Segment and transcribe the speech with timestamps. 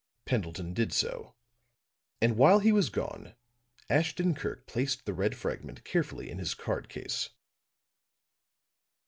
[0.25, 1.35] Pendleton did so;
[2.23, 3.35] and while he was gone,
[3.87, 7.29] Ashton Kirk placed the red fragment carefully in his card case.